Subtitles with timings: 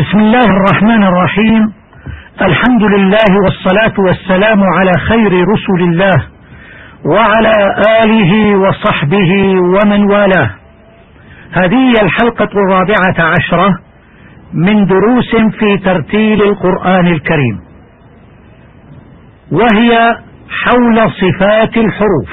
[0.00, 1.72] بسم الله الرحمن الرحيم.
[2.42, 6.26] الحمد لله والصلاة والسلام على خير رسل الله
[7.04, 7.56] وعلى
[8.02, 9.32] آله وصحبه
[9.74, 10.50] ومن والاه.
[11.52, 13.78] هذه الحلقة الرابعة عشرة
[14.54, 17.60] من دروس في ترتيل القرآن الكريم.
[19.52, 20.16] وهي
[20.64, 22.32] حول صفات الحروف.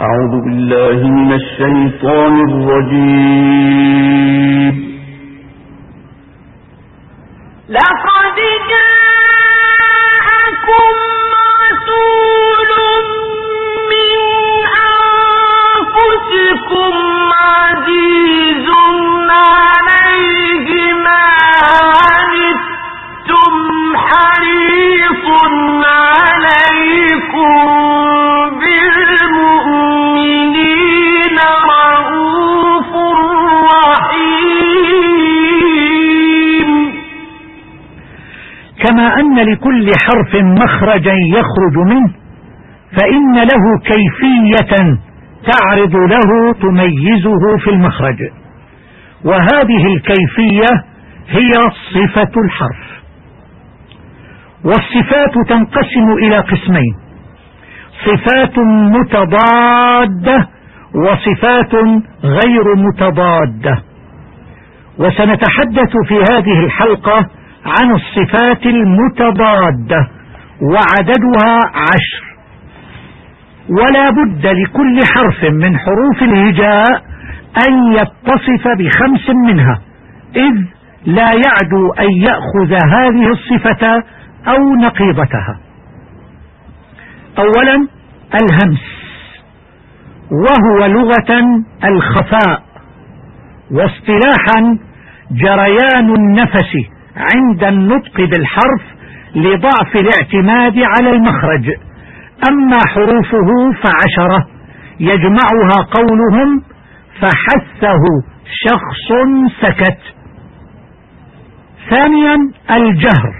[0.00, 4.04] أعوذ بالله من الشيطان الرجيم.
[7.68, 8.36] لقد
[8.70, 10.14] جاءكم
[11.64, 12.70] رسول
[13.90, 14.18] من
[15.84, 16.94] أنفسكم
[38.84, 42.14] كما أن لكل حرف مخرجا يخرج منه
[43.00, 44.96] فإن له كيفية
[45.52, 48.18] تعرض له تميزه في المخرج.
[49.24, 50.84] وهذه الكيفية
[51.28, 51.50] هي
[51.94, 52.94] صفة الحرف.
[54.64, 56.96] والصفات تنقسم إلى قسمين
[58.04, 58.58] صفات
[58.98, 60.48] متضادة
[60.94, 61.74] وصفات
[62.24, 63.82] غير متضادة.
[64.98, 67.26] وسنتحدث في هذه الحلقة
[67.64, 70.08] عن الصفات المتضادة
[70.62, 72.34] وعددها عشر.
[73.70, 77.02] ولا بد لكل حرف من حروف الهجاء
[77.68, 79.80] أن يتصف بخمس منها
[80.36, 80.64] إذ
[81.06, 84.02] لا يعدو أن يأخذ هذه الصفة
[84.48, 85.60] أو نقيضتها.
[87.38, 87.88] أولا
[88.34, 88.84] الهمس
[90.30, 92.62] وهو لغة الخفاء
[93.70, 94.78] واصطلاحا
[95.30, 96.93] جريان النفس.
[97.16, 98.82] عند النطق بالحرف
[99.34, 101.70] لضعف الاعتماد على المخرج.
[102.48, 103.48] أما حروفه
[103.82, 104.46] فعشرة
[105.00, 106.62] يجمعها قولهم
[107.20, 108.02] فحثه
[108.44, 109.08] شخص
[109.60, 109.98] سكت.
[111.90, 112.36] ثانيا
[112.70, 113.32] الجهر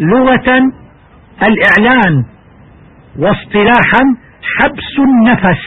[0.00, 0.72] لغة
[1.48, 2.24] الإعلان
[3.18, 4.16] واصطلاحا
[4.58, 5.62] حبس النفس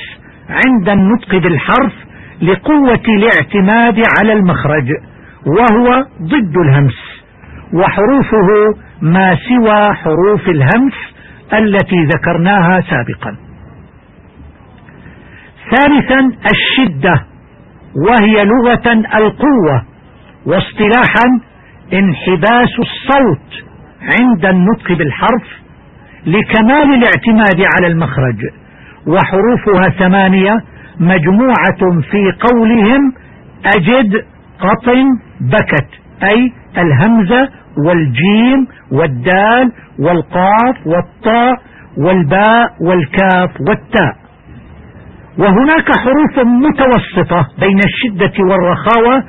[0.49, 1.93] عند النطق بالحرف
[2.41, 4.87] لقوة الاعتماد على المخرج
[5.45, 7.04] وهو ضد الهمس.
[7.73, 8.47] وحروفه
[9.01, 10.93] ما سوى حروف الهمس
[11.53, 13.35] التي ذكرناها سابقا.
[15.71, 16.19] ثالثا
[16.51, 17.25] الشدة
[18.07, 19.83] وهي لغة القوة
[20.45, 21.25] واصطلاحا
[21.93, 23.63] انحباس الصوت
[24.01, 25.47] عند النطق بالحرف
[26.25, 28.37] لكمال الاعتماد على المخرج
[29.07, 30.57] وحروفها ثمانية
[30.99, 33.13] مجموعة في قولهم
[33.65, 34.25] أجد
[34.59, 35.03] قطن
[35.41, 35.89] بكت
[36.23, 41.53] أي الهمزة والجيم والدال والقاف والطاء
[41.97, 44.15] والباء والكاف والتاء.
[45.37, 49.23] وهناك حروف متوسطة بين الشدة والرخاوة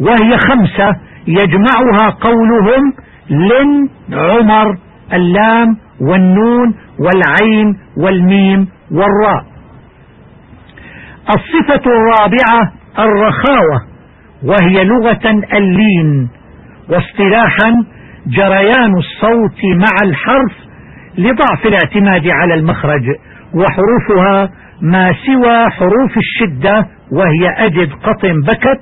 [0.00, 0.96] وهي خمسة
[1.26, 2.92] يجمعها قولهم
[3.30, 4.78] لن عمر
[5.12, 9.44] اللام والنون والعين والميم والراء.
[11.28, 13.80] الصفة الرابعة الرخاوة
[14.44, 16.28] وهي لغة اللين.
[16.90, 17.72] واصطلاحا
[18.26, 20.52] جريان الصوت مع الحرف
[21.18, 23.02] لضعف الاعتماد على المخرج
[23.54, 24.50] وحروفها
[24.82, 28.80] ما سوى حروف الشدة وهي أجد قطن بكت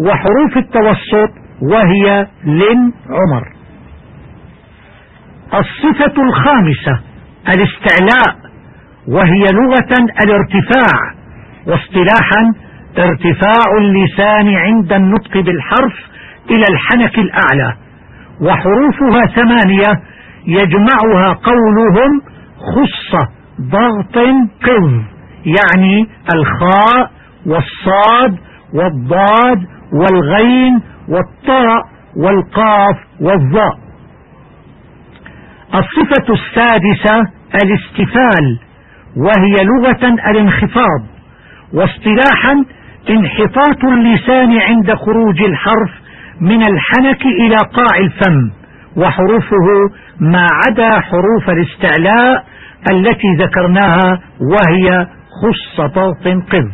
[0.00, 1.32] وحروف التوسط
[1.62, 3.52] وهي لن عمر.
[5.54, 7.00] الصفة الخامسة
[7.48, 8.36] الاستعلاء
[9.08, 10.98] وهي لغة الارتفاع
[11.66, 12.52] واصطلاحا
[12.98, 15.94] ارتفاع اللسان عند النطق بالحرف
[16.50, 17.76] إلى الحنك الأعلى
[18.40, 20.02] وحروفها ثمانية
[20.46, 22.22] يجمعها قولهم
[22.58, 23.26] خص
[23.60, 24.16] ضغط
[24.64, 24.92] قذ
[25.46, 27.10] يعني الخاء
[27.46, 28.38] والصاد
[28.74, 31.82] والضاد والغين والطاء
[32.16, 33.78] والقاف والظاء.
[35.74, 37.30] الصفة السادسة
[37.64, 38.58] الاستفال
[39.16, 41.02] وهي لغة الانخفاض
[41.74, 42.64] واصطلاحا
[43.10, 45.90] انحطاط اللسان عند خروج الحرف
[46.42, 48.50] من الحنك إلى قاع الفم
[48.96, 49.66] وحروفه
[50.20, 52.44] ما عدا حروف الاستعلاء
[52.92, 55.06] التي ذكرناها وهي
[55.42, 56.68] خص طوط قذ.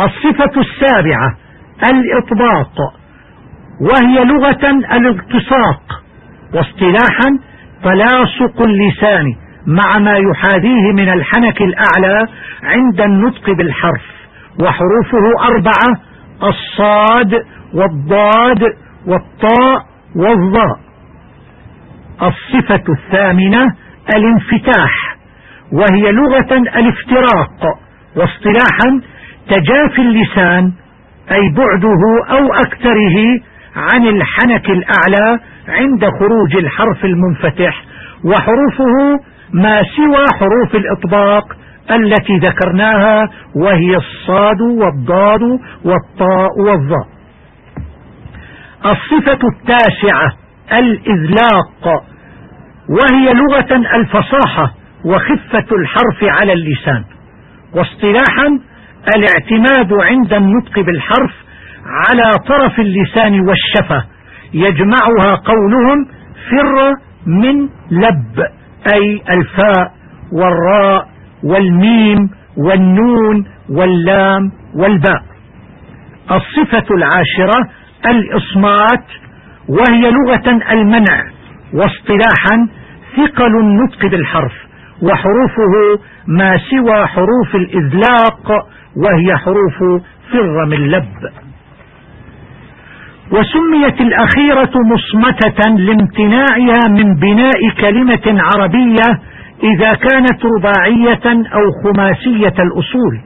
[0.00, 1.36] الصفة السابعة
[1.92, 2.72] الإطباق
[3.80, 5.82] وهي لغة الالتصاق
[6.54, 7.28] واصطلاحا
[7.82, 9.26] تلاصق اللسان
[9.66, 12.28] مع ما يحاذيه من الحنك الأعلى
[12.62, 14.02] عند النطق بالحرف
[14.60, 16.07] وحروفه أربعة
[16.42, 17.32] الصاد
[17.74, 18.62] والضاد
[19.06, 19.86] والطاء
[20.16, 20.80] والظاء.
[22.22, 23.66] الصفة الثامنة
[24.16, 25.16] الانفتاح
[25.72, 27.78] وهي لغة الافتراق
[28.16, 29.00] واصطلاحا
[29.50, 30.72] تجافي اللسان
[31.32, 32.00] أي بعده
[32.38, 33.40] أو أكثره
[33.76, 37.82] عن الحنك الأعلى عند خروج الحرف المنفتح
[38.24, 41.56] وحروفه ما سوى حروف الإطباق
[41.90, 45.42] التي ذكرناها وهي الصاد والضاد
[45.84, 47.08] والطاء والظاء.
[48.86, 50.32] الصفة التاسعة
[50.72, 52.04] الإذلاق
[52.88, 54.74] وهي لغة الفصاحة
[55.04, 57.04] وخفة الحرف على اللسان.
[57.74, 58.60] واصطلاحا
[59.16, 61.32] الاعتماد عند النطق بالحرف
[61.86, 64.04] على طرف اللسان والشفة
[64.54, 66.06] يجمعها قولهم
[66.50, 66.92] فر
[67.26, 68.38] من لب
[68.94, 69.92] أي الفاء
[70.32, 71.08] والراء
[71.42, 75.22] والميم والنون واللام والباء.
[76.30, 77.68] الصفة العاشرة
[78.06, 79.04] الإصمات
[79.68, 81.24] وهي لغة المنع
[81.74, 82.68] واصطلاحا
[83.16, 84.52] ثقل النطق بالحرف
[85.02, 88.50] وحروفه ما سوى حروف الإذلاق
[88.96, 90.02] وهي حروف
[90.32, 91.08] فر من لب.
[93.32, 99.20] وسميت الأخيرة مصمتة لامتناعها من بناء كلمة عربية
[99.62, 103.20] إذا كانت رباعية أو خماسية الأصول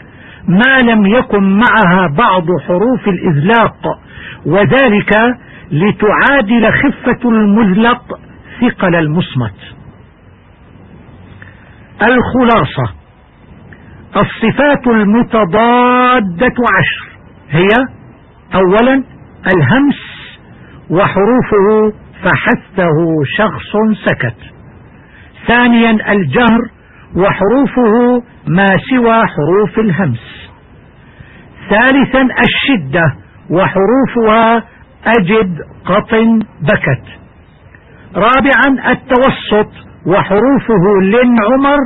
[0.48, 3.98] ما لم يكن معها بعض حروف الإذلاق
[4.46, 5.10] وذلك
[5.70, 8.18] لتعادل خفة المذلق
[8.60, 9.54] ثقل المصمت.
[12.02, 12.94] الخلاصة
[14.16, 17.12] الصفات المتضادة عشر
[17.50, 17.68] هي
[18.54, 19.04] أولا
[19.56, 20.00] الهمس
[20.90, 21.92] وحروفه
[22.22, 22.96] فحثه
[23.38, 23.72] شخص
[24.06, 24.36] سكت.
[25.48, 26.60] ثانيا الجهر
[27.16, 30.50] وحروفه ما سوى حروف الهمس.
[31.70, 33.14] ثالثا الشدة
[33.50, 34.64] وحروفها
[35.06, 37.06] أجد قطن بكت.
[38.14, 39.72] رابعا التوسط
[40.06, 41.78] وحروفه لن عمر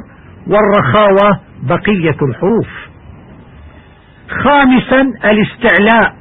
[0.47, 2.69] والرخاوة بقية الحروف.
[4.45, 6.17] خامسا الاستعلاء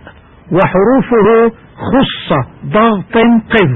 [0.51, 2.33] وحروفه خص
[2.65, 3.17] ضغط
[3.49, 3.71] قذ.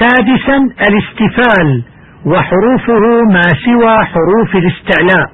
[0.00, 0.56] سادسا
[0.88, 1.84] الاستفال
[2.26, 5.30] وحروفه ما سوى حروف الاستعلاء.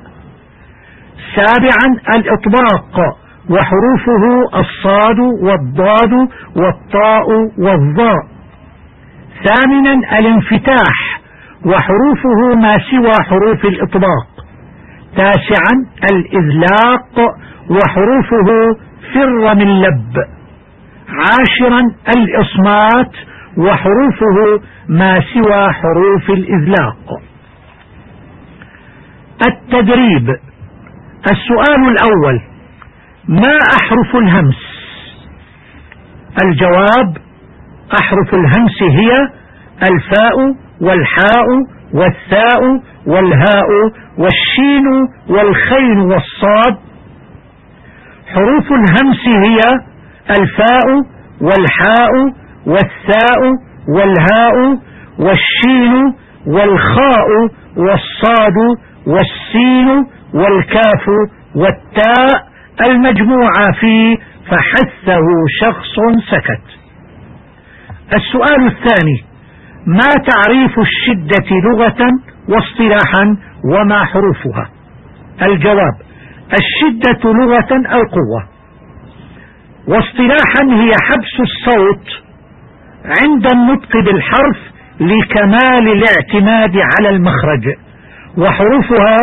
[1.37, 3.17] سابعا الإطباق
[3.51, 4.25] وحروفه
[4.61, 6.13] الصاد والضاد
[6.57, 7.27] والطاء
[7.59, 8.23] والظاء
[9.45, 11.21] ثامنا الانفتاح
[11.67, 14.27] وحروفه ما سوى حروف الإطباق.
[15.17, 15.75] تاسعا
[16.13, 17.35] الإذلاق
[17.71, 18.77] وحروفه
[19.15, 20.15] فر من لب.
[21.09, 21.83] عاشرا
[22.17, 23.13] الإصمات
[23.57, 27.21] وحروفه ما سوى حروف الإذلاق.
[29.49, 30.29] التدريب.
[31.33, 32.41] السؤال الأول
[33.29, 34.81] ما أحرف الهمس؟
[36.45, 37.17] الجواب
[38.03, 39.13] أحرف الهمس هي
[39.83, 40.37] الفاء
[40.81, 41.47] والحاء
[41.95, 42.61] والثاء
[43.07, 43.69] والهاء
[44.19, 44.87] والشين
[45.29, 46.77] والخين والصاد.
[48.27, 49.59] حروف الهمس هي
[50.31, 50.87] الفاء
[51.41, 53.41] والحاء والثاء
[53.89, 54.79] والهاء
[55.19, 56.15] والشين
[56.47, 57.29] والخاء
[57.77, 58.57] والصاد
[59.07, 59.89] والسين
[60.35, 61.07] والكاف
[61.55, 62.51] والتاء
[62.91, 64.17] المجموعة في
[64.51, 65.27] فحثه
[65.61, 65.95] شخص
[66.31, 66.81] سكت.
[68.17, 69.25] السؤال الثاني
[69.87, 71.99] ما تعريف الشدة لغة
[72.49, 74.71] واصطلاحا وما حروفها؟
[75.43, 75.95] الجواب
[76.53, 78.49] الشدة لغة القوة
[79.89, 82.30] واصطلاحا هي حبس الصوت
[83.05, 84.57] عند النطق بالحرف
[85.01, 87.75] لكمال الاعتماد على المخرج
[88.39, 89.17] وحروفها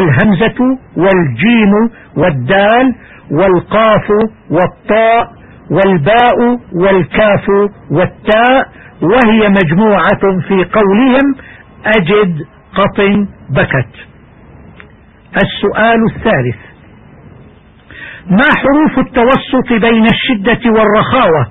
[0.00, 1.72] الهمزة والجيم
[2.16, 2.94] والدال
[3.30, 4.10] والقاف
[4.50, 5.32] والطاء
[5.70, 6.36] والباء
[6.72, 7.48] والكاف
[7.90, 8.68] والتاء
[9.02, 11.34] وهي مجموعة في قولهم
[11.86, 13.00] أجد قط
[13.50, 13.94] بكت.
[15.42, 16.56] السؤال الثالث
[18.30, 21.46] ما حروف التوسط بين الشدة والرخاوة؟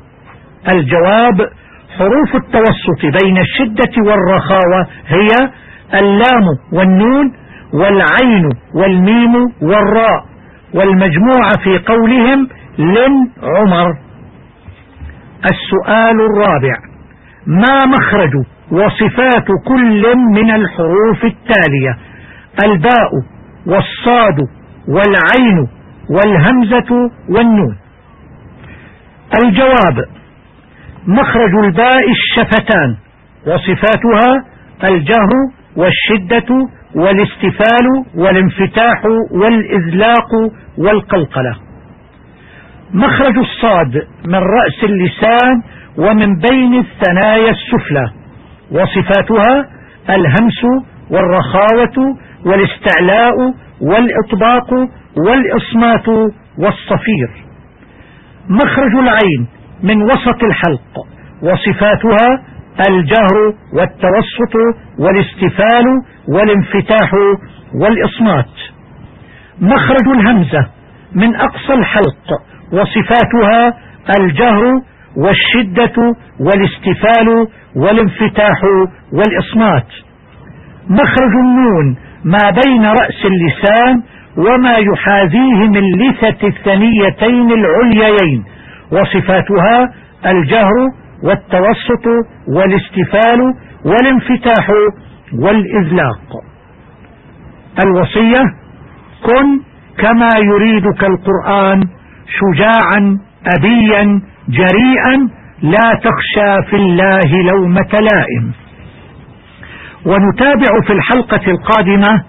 [0.73, 1.49] الجواب
[1.99, 5.27] حروف التوسط بين الشدة والرخاوة هي
[5.99, 7.33] اللام والنون
[7.73, 8.43] والعين
[8.75, 10.25] والميم والراء
[10.73, 13.13] والمجموعة في قولهم لن
[13.43, 13.97] عمر.
[15.51, 16.75] السؤال الرابع
[17.47, 18.31] ما مخرج
[18.71, 21.97] وصفات كل من الحروف التالية؟
[22.65, 23.11] الباء
[23.67, 24.37] والصاد
[24.87, 25.67] والعين
[26.09, 27.77] والهمزة والنون.
[29.43, 30.05] الجواب
[31.07, 32.95] مخرج الباء الشفتان
[33.47, 34.45] وصفاتها
[34.83, 35.29] الجهر
[35.75, 41.55] والشدة والاستفال والانفتاح والإذلاق والقلقلة.
[42.93, 45.61] مخرج الصاد من رأس اللسان
[45.97, 48.11] ومن بين الثنايا السفلى
[48.71, 49.69] وصفاتها
[50.09, 53.33] الهمس والرخاوة والاستعلاء
[53.81, 54.73] والإطباق
[55.27, 56.07] والإصمات
[56.57, 57.29] والصفير.
[58.49, 59.47] مخرج العين
[59.83, 61.07] من وسط الحلق
[61.41, 62.43] وصفاتها
[62.89, 64.55] الجهر والتوسط
[64.99, 65.85] والاستفال
[66.27, 67.11] والانفتاح
[67.81, 68.53] والإصمات.
[69.61, 70.67] مخرج الهمزة
[71.15, 72.27] من أقصى الحلق
[72.71, 73.77] وصفاتها
[74.19, 74.63] الجهر
[75.17, 78.57] والشدة والاستفال والانفتاح
[79.13, 79.87] والإصمات.
[80.89, 84.03] مخرج النون ما بين رأس اللسان
[84.37, 88.43] وما يحاذيه من لثة الثنيتين العليين.
[88.91, 89.93] وصفاتها
[90.25, 90.73] الجهر
[91.23, 92.05] والتوسط
[92.47, 93.39] والاستفال
[93.85, 94.69] والانفتاح
[95.33, 96.29] والإذلاق.
[97.85, 98.43] الوصية
[99.25, 99.59] كن
[99.97, 101.83] كما يريدك القرآن
[102.39, 103.17] شجاعا
[103.57, 105.29] أبيا جريئا
[105.61, 108.53] لا تخشى في الله لومة لائم.
[110.05, 112.23] ونتابع في الحلقة القادمة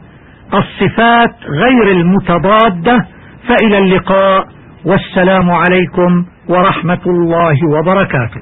[0.54, 3.06] الصفات غير المتضادة.
[3.48, 4.48] فإلى اللقاء
[4.84, 8.40] والسلام عليكم ورحمة الله وبركاته.